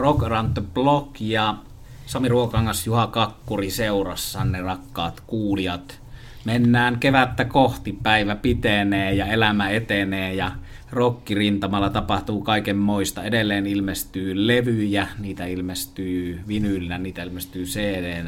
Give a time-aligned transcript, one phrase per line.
[0.00, 1.56] Rock Around the Block ja
[2.06, 6.00] Sami Ruokangas Juha Kakkuri seurassanne, rakkaat kuulijat.
[6.44, 10.52] Mennään kevättä kohti, päivä pitenee ja elämä etenee ja
[10.90, 13.22] rokkirintamalla tapahtuu kaiken moista.
[13.22, 18.24] Edelleen ilmestyy levyjä, niitä ilmestyy vinyylinä, niitä ilmestyy cd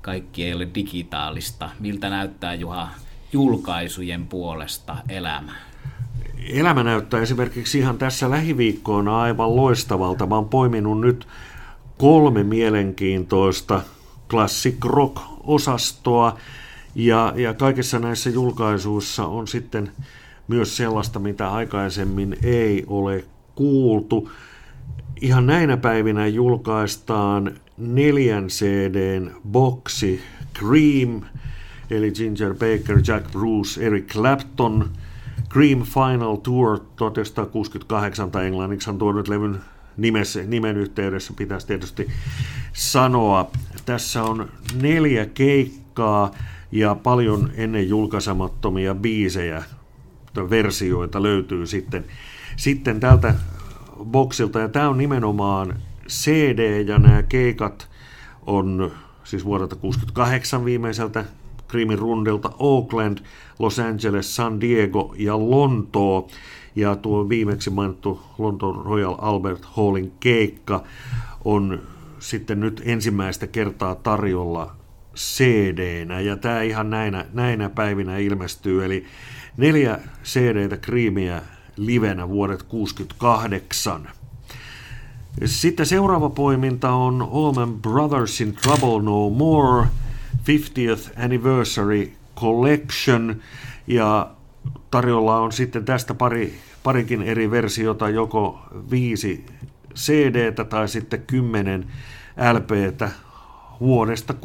[0.00, 1.70] Kaikki ei ole digitaalista.
[1.80, 2.88] Miltä näyttää Juha
[3.32, 5.52] julkaisujen puolesta elämä?
[6.48, 10.26] Elämä näyttää esimerkiksi ihan tässä lähiviikkoina aivan loistavalta.
[10.26, 11.28] Mä oon poiminut nyt
[11.98, 13.80] kolme mielenkiintoista
[14.28, 16.38] classic rock-osastoa,
[16.94, 19.92] ja, ja kaikissa näissä julkaisuissa on sitten
[20.48, 24.30] myös sellaista, mitä aikaisemmin ei ole kuultu.
[25.20, 30.20] Ihan näinä päivinä julkaistaan neljän CDn boksi
[30.58, 31.22] Cream,
[31.90, 34.90] eli Ginger Baker, Jack Bruce, Eric Clapton,
[35.52, 39.60] Cream Final Tour 1968, tai englanniksi on tuo nyt levyn
[39.96, 42.08] nimessä, nimen yhteydessä pitäisi tietysti
[42.72, 43.50] sanoa.
[43.86, 44.48] Tässä on
[44.82, 46.30] neljä keikkaa
[46.72, 49.62] ja paljon ennen julkaisemattomia biisejä,
[50.50, 52.04] versioita löytyy sitten,
[52.56, 53.34] sitten tältä
[54.04, 54.60] boksilta.
[54.60, 55.76] Ja tämä on nimenomaan
[56.08, 57.88] CD ja nämä keikat
[58.46, 58.92] on
[59.24, 61.24] siis vuodelta 68 viimeiseltä
[61.72, 63.18] Krimin rundilta Oakland,
[63.58, 66.28] Los Angeles, San Diego ja Lontoo.
[66.76, 70.84] Ja tuo viimeksi mainittu Lontoon Royal Albert Hallin keikka
[71.44, 71.80] on
[72.18, 74.76] sitten nyt ensimmäistä kertaa tarjolla
[75.16, 79.04] cd ja tämä ihan näinä, näinä päivinä ilmestyy, eli
[79.56, 81.42] neljä CD-tä kriimiä
[81.76, 84.08] livenä vuodet 68.
[85.44, 89.86] Sitten seuraava poiminta on Allman Brothers in Trouble No More
[90.36, 93.36] 50th Anniversary Collection,
[93.86, 94.30] ja
[94.90, 98.60] tarjolla on sitten tästä pari, parinkin eri versiota, joko
[98.90, 99.46] viisi
[99.94, 101.86] cd tai sitten kymmenen
[102.52, 103.10] LPtä
[103.80, 104.36] vuodesta 1969-2014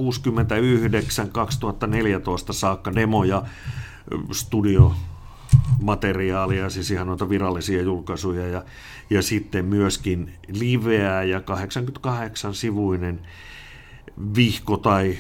[2.52, 3.44] saakka demoja,
[4.32, 8.64] studiomateriaalia, siis ihan noita virallisia julkaisuja ja,
[9.10, 13.20] ja sitten myöskin liveä ja 88-sivuinen
[14.36, 15.18] vihko tai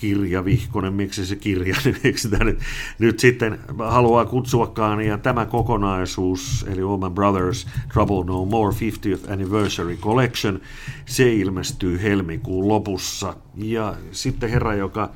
[0.00, 2.58] kirja Vihkonen, miksi se kirja, miksi sitä nyt,
[2.98, 9.96] nyt sitten haluaa kutsuakaan, ja tämä kokonaisuus, eli Allman Brothers Trouble No More 50th Anniversary
[9.96, 10.60] Collection,
[11.06, 15.10] se ilmestyy helmikuun lopussa, ja sitten herra, joka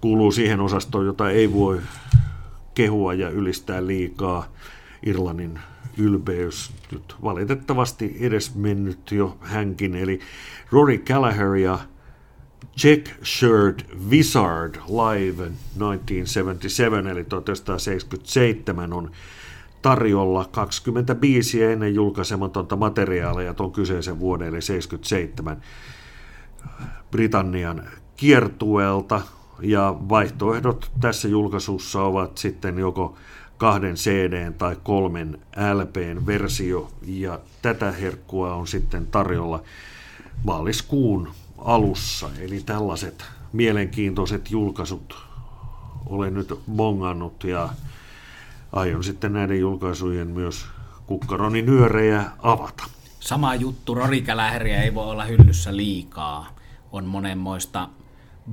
[0.00, 1.80] kuuluu siihen osastoon, jota ei voi
[2.74, 4.46] kehua ja ylistää liikaa,
[5.06, 5.58] Irlannin
[5.98, 10.20] ylpeys, nyt valitettavasti edes mennyt jo hänkin, eli
[10.70, 11.78] Rory Gallagher ja
[12.76, 19.10] Check Shirt Wizard Live 1977, eli 1977 on
[19.82, 25.62] tarjolla 20 biisiä ennen julkaisematonta materiaalia tuon kyseisen vuoden, eli 77
[27.10, 27.82] Britannian
[28.16, 29.20] kiertuelta.
[29.60, 33.16] Ja vaihtoehdot tässä julkaisussa ovat sitten joko
[33.56, 35.38] kahden CD tai kolmen
[35.74, 39.62] LPn versio, ja tätä herkkua on sitten tarjolla
[40.44, 41.28] maaliskuun
[41.64, 42.30] alussa.
[42.40, 45.16] Eli tällaiset mielenkiintoiset julkaisut
[46.06, 47.68] olen nyt bongannut ja
[48.72, 50.66] aion sitten näiden julkaisujen myös
[51.06, 52.84] kukkaroni nyörejä avata.
[53.20, 56.54] Sama juttu, rorikäläheriä ei voi olla hyllyssä liikaa.
[56.92, 57.88] On monenmoista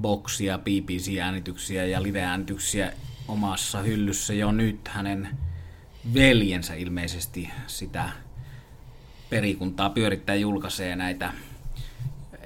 [0.02, 2.94] boksia, BBC-äänityksiä ja live-äänityksiä
[3.28, 4.88] omassa hyllyssä jo nyt.
[4.88, 5.30] Hänen
[6.14, 8.10] veljensä ilmeisesti sitä
[9.30, 11.34] perikuntaa pyörittää julkaisee näitä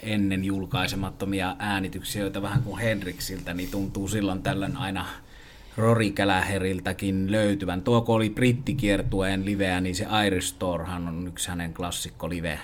[0.05, 5.05] ennen julkaisemattomia äänityksiä, joita vähän kuin Henriksiltä, niin tuntuu silloin tällöin aina
[5.77, 7.81] Rory Gallagheriltäkin löytyvän.
[7.81, 12.59] Tuo kun oli brittikiertueen liveä, niin se Irish Storehan on yksi hänen klassikko live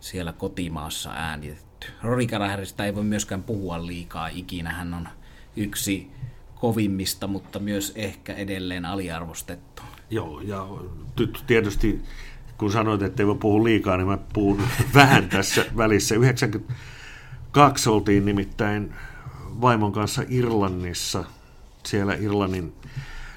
[0.00, 1.86] siellä kotimaassa äänitetty.
[2.02, 4.72] Rory Gallagherista ei voi myöskään puhua liikaa ikinä.
[4.72, 5.08] Hän on
[5.56, 6.10] yksi
[6.54, 9.82] kovimmista, mutta myös ehkä edelleen aliarvostettu.
[10.10, 10.68] Joo, ja
[11.46, 12.02] tietysti
[12.62, 14.62] kun sanoit, että ei voi puhua liikaa, niin mä puhun
[14.94, 16.14] vähän tässä välissä.
[16.14, 18.94] 92 oltiin nimittäin
[19.60, 21.24] vaimon kanssa Irlannissa,
[21.86, 22.72] siellä Irlannin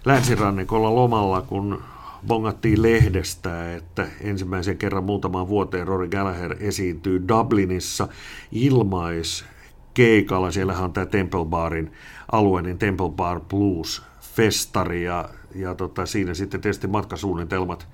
[0.05, 1.83] länsirannikolla lomalla, kun
[2.27, 8.07] bongattiin lehdestä, että ensimmäisen kerran muutamaan vuoteen Rory Gallagher esiintyy Dublinissa
[8.51, 9.45] ilmais
[9.93, 10.51] keikalla.
[10.51, 11.91] Siellähän on tämä Temple Barin
[12.31, 14.01] alue, niin Temple Bar Blues
[14.35, 17.87] festari ja, ja tota, siinä sitten tietysti matkasuunnitelmat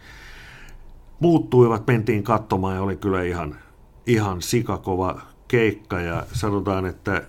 [1.22, 3.56] muuttuivat, mentiin katsomaan ja oli kyllä ihan,
[4.08, 7.24] ihan sikakova keikka ja sanotaan, että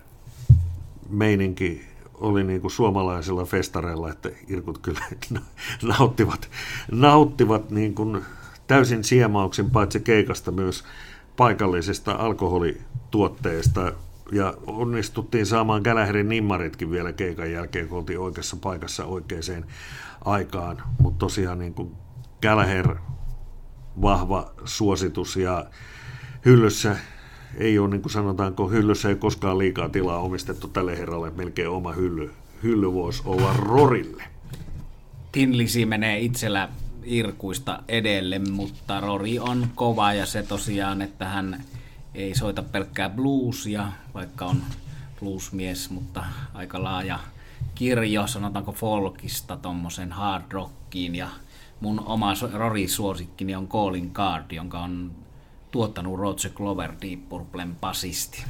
[1.10, 5.00] meininki oli niin kuin suomalaisilla festareilla, että irkut kyllä
[5.98, 6.50] nauttivat,
[6.90, 8.24] nauttivat niin kuin
[8.66, 10.84] täysin siemauksen paitsi keikasta myös
[11.36, 13.92] paikallisista alkoholituotteista
[14.32, 19.64] ja onnistuttiin saamaan Gallagherin nimmaritkin vielä keikan jälkeen, kun oltiin oikeassa paikassa oikeaan
[20.24, 20.82] aikaan.
[21.00, 21.92] Mutta tosiaan niin kuin
[22.42, 22.96] Gallagher
[24.02, 25.64] vahva suositus ja
[26.44, 26.96] hyllyssä
[27.56, 31.92] ei ole, niin kuin sanotaanko, hyllyssä ei koskaan liikaa tilaa omistettu tälle herralle, melkein oma
[31.92, 34.24] hylly, hylly voisi olla Rorille.
[35.32, 36.68] Tinlisi menee itsellä
[37.04, 41.64] irkuista edelle, mutta Rori on kova ja se tosiaan, että hän
[42.14, 44.62] ei soita pelkkää bluesia, vaikka on
[45.20, 46.24] bluesmies, mutta
[46.54, 47.18] aika laaja
[47.74, 51.28] kirjo, sanotaanko folkista tuommoisen hard rockiin ja
[51.82, 55.10] mun oma Rory-suosikkini on Colin Card, jonka on
[55.70, 58.44] tuottanut Roger Glover Deep Purplen basisti.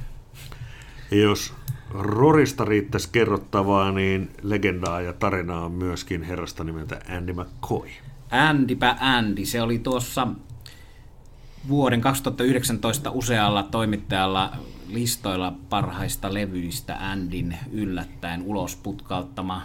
[1.10, 1.54] Jos
[1.90, 7.88] Rorista riittäisi kerrottavaa, niin legendaa ja tarinaa on myöskin herrasta nimeltä Andy McCoy.
[8.30, 10.28] Andypä Andy, se oli tuossa
[11.68, 14.52] vuoden 2019 usealla toimittajalla
[14.88, 19.62] listoilla parhaista levyistä Andin yllättäen ulos putkauttama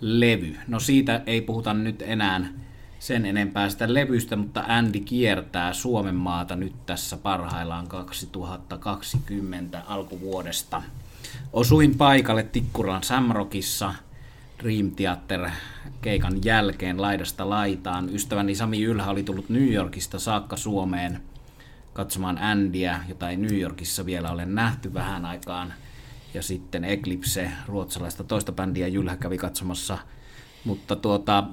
[0.00, 0.56] levy.
[0.68, 2.48] No siitä ei puhuta nyt enää
[3.04, 10.82] sen enempää sitä levystä, mutta Andy kiertää Suomen maata nyt tässä parhaillaan 2020 alkuvuodesta.
[11.52, 13.94] Osuin paikalle Tikkuran Samrokissa
[14.62, 15.50] Dream Theater
[16.02, 18.14] keikan jälkeen laidasta laitaan.
[18.14, 21.22] Ystäväni Sami Ylhä oli tullut New Yorkista saakka Suomeen
[21.92, 25.74] katsomaan Andyä, jota ei New Yorkissa vielä ole nähty vähän aikaan.
[26.34, 29.98] Ja sitten Eclipse, ruotsalaista toista bändiä, Jylhä kävi katsomassa.
[30.64, 31.44] Mutta tuota,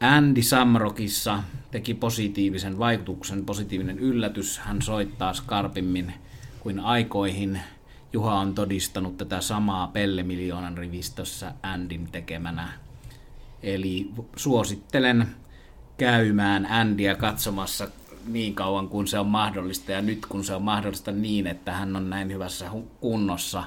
[0.00, 4.58] Andy Samrockissa teki positiivisen vaikutuksen, positiivinen yllätys.
[4.58, 6.12] Hän soittaa skarpimmin
[6.60, 7.60] kuin aikoihin.
[8.12, 12.72] Juha on todistanut tätä samaa Pelle Miljoonan rivistössä Andin tekemänä.
[13.62, 15.28] Eli suosittelen
[15.98, 17.88] käymään Andyä katsomassa
[18.26, 21.96] niin kauan kuin se on mahdollista ja nyt kun se on mahdollista niin, että hän
[21.96, 22.70] on näin hyvässä
[23.00, 23.64] kunnossa.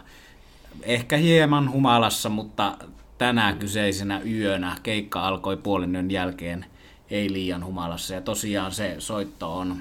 [0.81, 2.77] Ehkä hieman humalassa, mutta
[3.17, 6.65] tänä kyseisenä yönä keikka alkoi puolen yön jälkeen
[7.09, 9.77] ei liian humalassa ja tosiaan se soitto on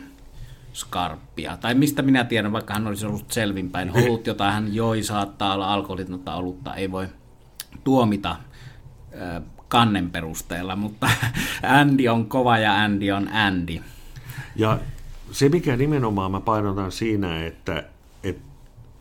[0.72, 1.56] skarppia.
[1.56, 3.90] Tai mistä minä tiedän, vaikka hän olisi ollut selvinpäin.
[3.90, 7.06] Olut, jota hän joi, saattaa olla alkoholitonta olutta, ei voi
[7.84, 8.36] tuomita
[9.68, 11.10] kannen perusteella, mutta
[11.80, 13.80] Andy on kova ja Andy on Andy.
[14.56, 14.78] Ja
[15.30, 17.91] se, mikä nimenomaan mä painotan siinä, että, että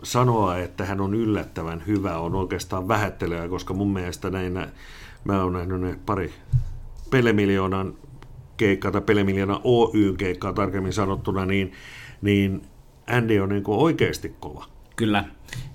[0.04, 4.54] sanoa, että hän on yllättävän hyvä, on oikeastaan vähättelyä, koska mun mielestä näin,
[5.24, 6.34] mä oon nähnyt ne pari
[7.10, 7.94] pelemiljoonan
[8.58, 11.72] keikkaa tai pelemiljoonan Oyn keikkaa tarkemmin sanottuna, niin,
[12.22, 12.62] niin
[13.08, 14.66] Andy on niin oikeasti kova.
[14.96, 15.26] Kyllä,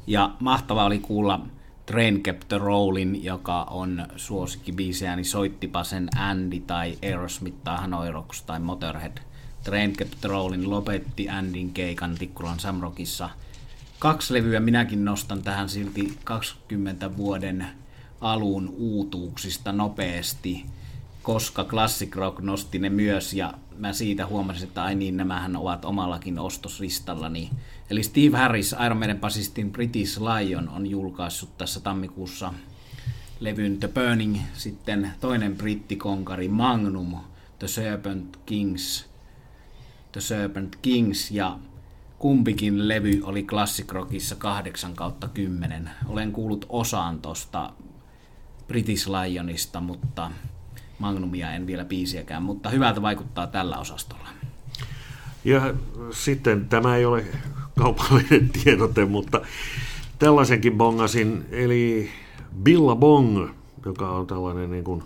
[0.07, 1.41] ja mahtavaa oli kuulla
[1.87, 8.11] Train Kept the Rollin, joka on suosikkibiisejä, niin soittipa sen Andy tai Aerosmith tai Hanoi
[8.11, 9.19] Rocks tai Motorhead.
[9.65, 13.31] Train Kept the Rollin lopetti Andyn keikan Tikkulan Samrockissa–
[13.99, 17.67] kaksi levyä minäkin nostan tähän silti 20 vuoden
[18.21, 20.67] alun uutuuksista nopeasti,
[21.23, 25.85] koska Classic Rock nosti ne myös ja mä siitä huomasin, että ai niin, nämähän ovat
[25.85, 27.51] omallakin ostoslistallani.
[27.91, 32.55] Eli Steve Harris, Iron Maiden basistin British Lion, on julkaissut tässä tammikuussa
[33.41, 37.17] levyn The Burning, sitten toinen brittikonkari Magnum,
[37.59, 39.07] The Serpent Kings,
[40.13, 41.59] The Serpent Kings ja
[42.19, 45.91] kumpikin levy oli Classic Rockissa 8 kautta 10.
[46.09, 47.73] Olen kuullut osaan tosta
[48.69, 50.31] British Lionista, mutta
[50.99, 54.29] Magnumia en vielä biisiäkään, mutta hyvältä vaikuttaa tällä osastolla.
[55.45, 55.75] Ja
[56.11, 57.25] sitten tämä ei ole
[57.79, 59.41] kaupallinen tiedote, mutta
[60.19, 62.11] tällaisenkin bongasin, eli
[62.99, 63.49] Bong,
[63.87, 65.03] joka on tällainen niin kuin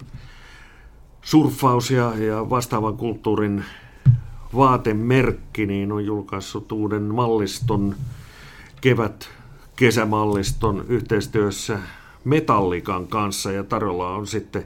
[1.22, 3.64] surffaus ja, ja vastaavan kulttuurin
[4.56, 7.94] vaatemerkki niin on julkaissut uuden malliston,
[8.80, 9.28] kevät
[9.76, 11.78] kesämalliston yhteistyössä
[12.24, 14.64] Metallikan kanssa ja tarjolla on sitten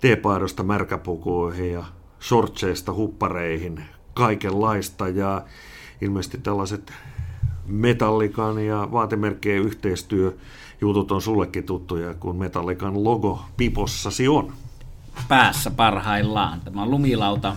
[0.00, 1.84] teepaidosta märkäpukuihin ja
[2.22, 3.84] shortseista huppareihin
[4.14, 5.42] kaikenlaista ja
[6.00, 6.92] ilmeisesti tällaiset
[7.66, 10.36] Metallikan ja vaatemerkkien yhteistyö
[10.80, 14.52] jutut on sullekin tuttuja, kun Metallikan logo pipossasi on.
[15.28, 16.60] Päässä parhaillaan.
[16.60, 17.56] Tämä on lumilauta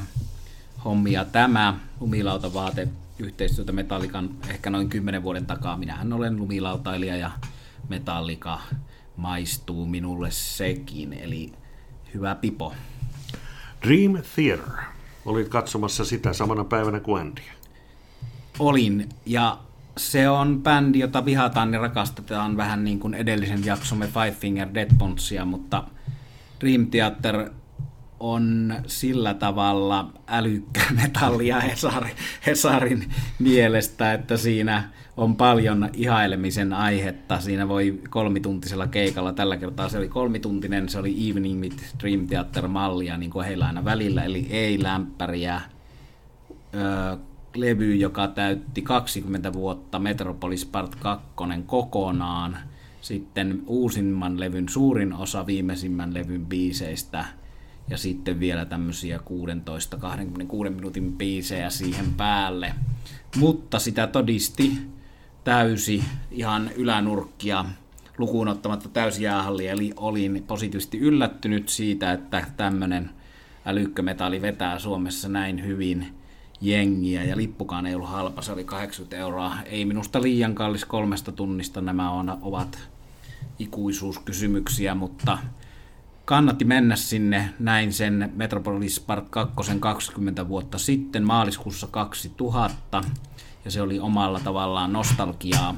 [0.86, 2.88] hommia tämä lumilautavaate
[3.20, 5.78] yhteistyötä Metallikan ehkä noin 10 vuoden takaa.
[5.78, 7.32] Minähän olen lumilautailija ja
[7.90, 8.60] Metallika
[9.18, 11.54] maistuu minulle sekin, eli
[12.14, 12.74] hyvä pipo.
[13.88, 14.66] Dream Theater.
[15.26, 17.42] Olit katsomassa sitä samana päivänä kuin Andy.
[18.60, 19.58] Olin, ja
[19.98, 24.90] se on bändi, jota vihataan ja rakastetaan vähän niin kuin edellisen jaksomme Five Finger Dead
[24.98, 25.84] Bonesia, mutta
[26.62, 27.50] Dream Theater
[28.24, 32.12] on sillä tavalla älykkämetallia Hesari,
[32.46, 37.40] Hesarin mielestä, että siinä on paljon ihailemisen aihetta.
[37.40, 42.68] Siinä voi kolmituntisella keikalla, tällä kertaa se oli kolmituntinen, se oli Evening with Dream Theater
[42.68, 45.62] mallia, niin kuin heillä aina välillä, eli ei lämpäriä,
[46.76, 47.18] öö,
[47.56, 51.28] levy, joka täytti 20 vuotta, Metropolis Part 2
[51.66, 52.58] kokonaan,
[53.02, 57.43] sitten uusimman levyn suurin osa viimeisimmän levyn biiseistä
[57.90, 62.74] ja sitten vielä tämmöisiä 16-26 minuutin biisejä siihen päälle.
[63.36, 64.78] Mutta sitä todisti
[65.44, 67.66] täysi ihan ylänurkkia
[68.18, 73.10] lukuun ottamatta täysi jäähalli, eli olin positiivisesti yllättynyt siitä, että tämmöinen
[73.66, 76.08] älykkömetalli vetää Suomessa näin hyvin
[76.62, 79.58] jengiä, ja lippukaan ei ollut halpa, se oli 80 euroa.
[79.66, 82.90] Ei minusta liian kallis kolmesta tunnista, nämä on, ovat
[83.60, 85.38] ikuisuuskysymyksiä, mutta
[86.26, 87.54] kannatti mennä sinne.
[87.60, 93.02] Näin sen Metropolis Part 2 20 vuotta sitten maaliskuussa 2000
[93.66, 95.76] ja se oli omalla tavallaan nostalgiaa.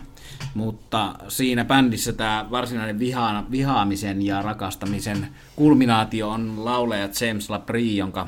[0.53, 8.27] Mutta siinä bändissä tämä varsinainen viha, vihaamisen ja rakastamisen kulminaatio on laulaja James Labrie, jonka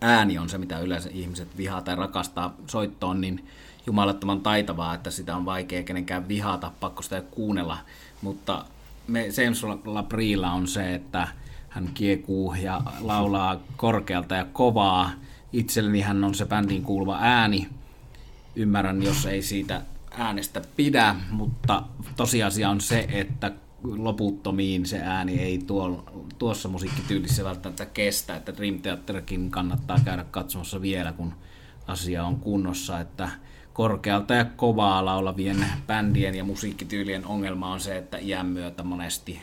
[0.00, 3.48] ääni on se, mitä yleensä ihmiset vihaa tai rakastaa soittoon, niin
[3.86, 7.78] jumalattoman taitavaa, että sitä on vaikea kenenkään vihata, pakko sitä kuunnella.
[8.22, 8.64] Mutta
[9.10, 11.28] me James Labriella on se, että
[11.68, 15.10] hän kiekuu ja laulaa korkealta ja kovaa.
[15.52, 17.68] Itselleni hän on se bändiin kuuluva ääni.
[18.56, 21.82] Ymmärrän, jos ei siitä äänestä pidä, mutta
[22.16, 23.52] tosiasia on se, että
[23.84, 26.04] loputtomiin se ääni ei tuo,
[26.38, 31.32] tuossa musiikkityylissä välttämättä kestä, että Dream Theaterkin kannattaa käydä katsomassa vielä, kun
[31.86, 33.28] asia on kunnossa, että
[33.80, 39.40] korkealta ja kovaa laulavien bändien ja musiikkityylien ongelma on se, että iän myötä monesti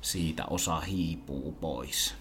[0.00, 2.14] siitä osa hiipuu pois.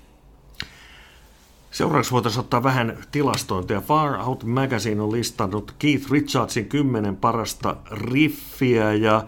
[1.71, 3.81] Seuraavaksi voitaisiin ottaa vähän tilastointia.
[3.81, 9.23] Far Out Magazine on listannut Keith Richardsin kymmenen parasta riffiä ja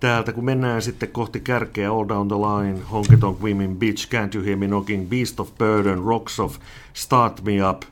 [0.00, 4.34] täältä kun mennään sitten kohti kärkeä All Down the Line, Honky Tonk Women, Bitch, Can't
[4.34, 6.58] You Hear Me Knocking, Beast of Burden, Rocks of,
[6.94, 7.82] Start Me Up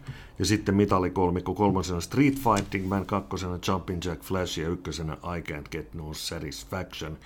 [0.40, 5.68] ja sitten mitalikolmikko kolmosena Street Fighting Man, kakkosena Jumping Jack Flash ja ykkösenä I Can't
[5.70, 7.18] Get No Satisfaction.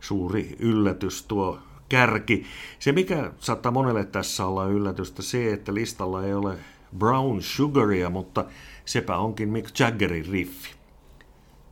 [0.00, 1.58] Suuri yllätys tuo
[1.88, 2.46] kärki.
[2.78, 6.56] Se, mikä saattaa monelle tässä olla yllätystä, se, että listalla ei ole
[6.98, 8.44] Brown Sugaria, mutta
[8.84, 10.74] sepä onkin Mick Jaggerin riffi.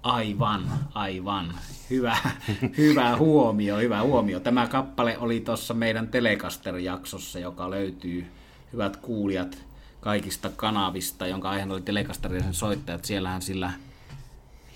[0.02, 0.62] Aivan,
[0.94, 1.54] aivan.
[1.90, 2.16] Hyvä,
[2.78, 4.40] hyvä huomio, hyvä huomio.
[4.40, 8.26] Tämä kappale oli tuossa meidän Telecaster-jaksossa, joka löytyy,
[8.72, 9.74] hyvät kuulijat,
[10.04, 13.04] kaikista kanavista, jonka aiheena oli Telecaster ja sen soittajat.
[13.04, 13.73] Siellähän sillä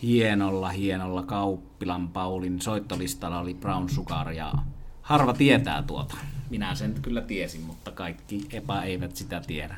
[0.03, 4.53] hienolla, hienolla Kauppilan Paulin soittolistalla oli Brown Sugar ja
[5.03, 6.17] harva tietää tuota.
[6.51, 9.77] Minä sen kyllä tiesin, mutta kaikki epä eivät sitä tiedä.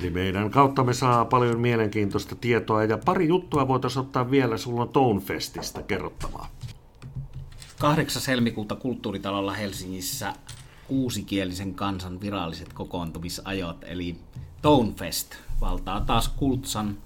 [0.00, 4.86] Eli meidän kautta me saa paljon mielenkiintoista tietoa ja pari juttua voitaisiin ottaa vielä sulla
[4.86, 6.48] Tonefestistä kerrottavaa.
[7.78, 8.22] 8.
[8.26, 10.32] helmikuuta kulttuuritalolla Helsingissä
[10.88, 14.18] kuusikielisen kansan viralliset kokoontumisajot, eli
[14.62, 16.98] Tonefest valtaa taas Kultsan.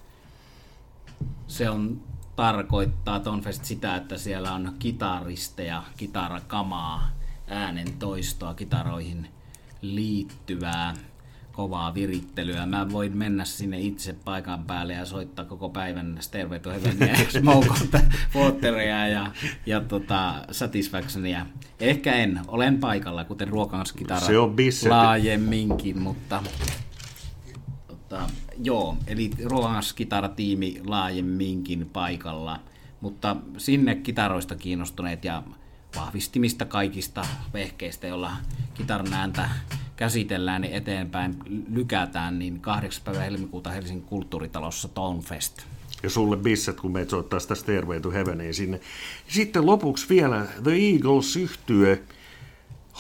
[1.47, 2.01] Se on
[2.37, 7.11] tarkoittaa Tonfest sitä, että siellä on kitaristeja, kitarakamaa,
[7.47, 9.29] äänen toistoa, kitaroihin
[9.83, 10.95] liittyvää
[11.61, 12.67] kovaa virittelyä.
[12.67, 17.41] Mä voin mennä sinne itse paikan päälle ja soittaa koko päivän Stairway to Heavenia ja
[18.35, 19.33] Wateria ja,
[19.67, 21.47] ja tota, Satisfactionia.
[21.81, 24.57] Ehkä en, olen paikalla, kuten ruokanskitara Se on
[24.89, 26.43] laajemminkin, mutta
[27.87, 28.31] tota,
[28.65, 32.61] joo, eli ruokanskitaratiimi laajemminkin paikalla,
[33.01, 35.43] mutta sinne kitaroista kiinnostuneet ja
[35.97, 38.33] vahvistimista kaikista vehkeistä, joilla
[38.75, 39.51] kitaran ääntä
[40.01, 41.35] käsitellään niin eteenpäin,
[41.73, 43.05] lykätään, niin 8.
[43.05, 45.63] päivä helmikuuta Helsingin kulttuuritalossa Tonefest.
[46.03, 48.81] Ja sulle bisset, kun meitä soittaa sitä Stairway to Heaveniin sinne.
[49.29, 52.03] Sitten lopuksi vielä The Eagles yhtye.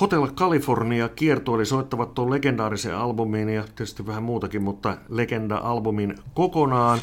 [0.01, 6.99] Hotel California kiertueeli soittavat tuon legendaarisen albumin ja tietysti vähän muutakin, mutta legenda-albumin kokonaan.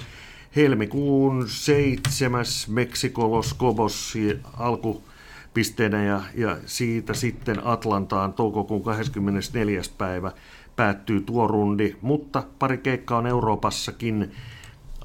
[0.56, 2.46] Helmikuun 7.
[2.68, 4.14] Meksiko Los Cobos
[4.58, 5.04] alku
[5.58, 9.82] pisteenä ja, ja siitä sitten Atlantaan toukokuun 24.
[9.98, 10.32] päivä
[10.76, 14.32] päättyy tuo rundi, mutta pari keikkaa on Euroopassakin,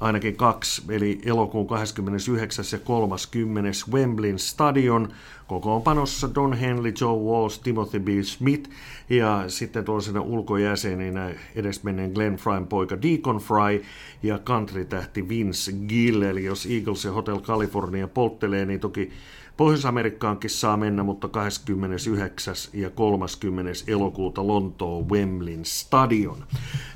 [0.01, 2.65] ainakin kaksi, eli elokuun 29.
[2.71, 3.69] ja 30.
[3.91, 5.13] Wembleyn stadion,
[5.47, 8.07] kokoonpanossa Don Henley, Joe Walsh, Timothy B.
[8.23, 8.69] Smith
[9.09, 13.83] ja sitten tuollaisena ulkojäseninä edesmenneen Glenn Fryn poika Deacon Fry
[14.23, 19.11] ja country-tähti Vince Gill, eli jos Eagles ja Hotel California polttelee, niin toki
[19.57, 22.55] Pohjois-Amerikkaankin saa mennä, mutta 29.
[22.73, 23.71] ja 30.
[23.87, 26.47] elokuuta Lontoon Wemblin stadion.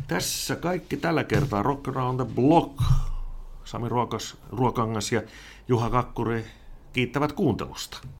[0.08, 2.82] Tässä kaikki tällä kertaa Rock Around the Block.
[3.64, 5.22] Sami Ruokas, Ruokangas ja
[5.68, 6.46] Juha Kakkuri
[6.94, 8.08] kiittävät kuuntelusta.